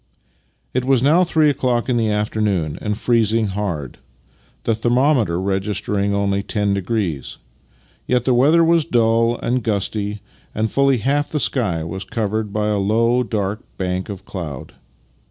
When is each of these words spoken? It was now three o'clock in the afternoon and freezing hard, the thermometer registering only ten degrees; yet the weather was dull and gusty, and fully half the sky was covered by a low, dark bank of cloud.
It 0.73 0.83
was 0.83 1.03
now 1.03 1.23
three 1.23 1.51
o'clock 1.51 1.87
in 1.87 1.95
the 1.95 2.09
afternoon 2.09 2.79
and 2.81 2.97
freezing 2.97 3.49
hard, 3.49 3.99
the 4.63 4.73
thermometer 4.73 5.39
registering 5.39 6.11
only 6.15 6.41
ten 6.41 6.73
degrees; 6.73 7.37
yet 8.07 8.25
the 8.25 8.33
weather 8.33 8.63
was 8.63 8.83
dull 8.83 9.37
and 9.43 9.61
gusty, 9.61 10.21
and 10.55 10.71
fully 10.71 10.97
half 10.97 11.29
the 11.29 11.39
sky 11.39 11.83
was 11.83 12.03
covered 12.03 12.51
by 12.51 12.69
a 12.69 12.79
low, 12.79 13.21
dark 13.21 13.59
bank 13.77 14.09
of 14.09 14.25
cloud. 14.25 14.73